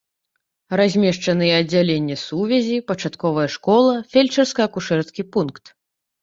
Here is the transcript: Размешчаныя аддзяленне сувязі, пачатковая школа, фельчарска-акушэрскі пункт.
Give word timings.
Размешчаныя 0.79 1.59
аддзяленне 1.63 2.15
сувязі, 2.21 2.77
пачатковая 2.89 3.45
школа, 3.57 3.93
фельчарска-акушэрскі 4.15 5.29
пункт. 5.37 5.63